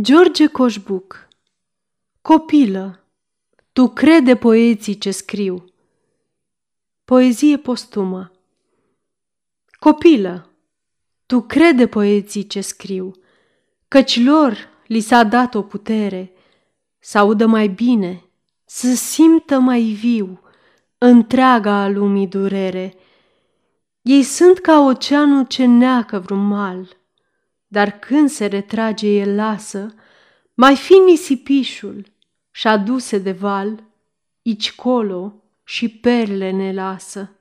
George 0.00 0.46
Coșbuc. 0.46 1.28
Copilă, 2.22 3.04
tu 3.72 3.88
crede 3.88 4.36
poeții 4.36 4.98
ce 4.98 5.10
scriu. 5.10 5.64
Poezie 7.04 7.56
postumă. 7.56 8.30
Copilă, 9.78 10.50
tu 11.26 11.40
crede 11.40 11.86
poeții 11.86 12.46
ce 12.46 12.60
scriu, 12.60 13.12
Căci 13.88 14.24
lor 14.24 14.68
li 14.86 15.00
s-a 15.00 15.24
dat 15.24 15.54
o 15.54 15.62
putere. 15.62 16.32
Să 16.98 17.18
audă 17.18 17.46
mai 17.46 17.68
bine, 17.68 18.24
să 18.64 18.94
simtă 18.94 19.58
mai 19.58 19.82
viu 19.82 20.40
Întreaga 20.98 21.82
a 21.82 21.88
lumii 21.88 22.26
durere. 22.26 22.94
Ei 24.02 24.22
sunt 24.22 24.58
ca 24.58 24.80
oceanul 24.80 25.46
ce 25.46 25.64
neacă 25.64 26.18
vreun 26.18 26.46
mal, 26.46 26.96
dar 27.68 27.98
când 27.98 28.28
se 28.30 28.46
retrage 28.46 29.08
el 29.08 29.34
lasă, 29.34 29.94
mai 30.54 30.76
fi 30.76 30.92
nisipișul 30.92 32.06
și 32.50 32.66
aduse 32.66 33.18
de 33.18 33.32
val, 33.32 33.84
ici 34.42 34.74
colo 34.74 35.34
și 35.64 35.88
perle 35.88 36.50
ne 36.50 36.72
lasă. 36.72 37.37